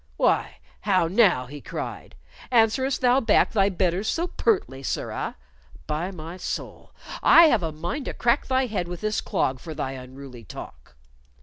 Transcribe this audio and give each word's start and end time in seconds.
"Why, 0.17 0.55
how 0.79 1.07
now?" 1.07 1.45
he 1.45 1.61
cried. 1.61 2.15
"Answerest 2.49 3.01
thou 3.01 3.19
back 3.19 3.51
thy 3.51 3.69
betters 3.69 4.07
so 4.07 4.25
pertly, 4.25 4.81
sirrah? 4.81 5.35
By 5.85 6.09
my 6.09 6.37
soul, 6.37 6.91
I 7.21 7.43
have 7.49 7.61
a 7.61 7.71
mind 7.71 8.05
to 8.05 8.15
crack 8.15 8.47
thy 8.47 8.65
head 8.65 8.87
with 8.87 9.01
this 9.01 9.21
clog 9.21 9.59
for 9.59 9.75
thy 9.75 9.91
unruly 9.91 10.43
talk." 10.43 10.95